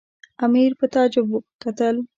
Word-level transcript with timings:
امیر 0.45 0.71
په 0.79 0.85
تعجب 0.93 1.25
وکتل. 1.29 1.95